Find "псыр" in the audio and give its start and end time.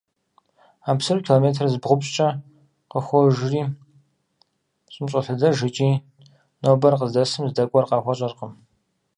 0.97-1.19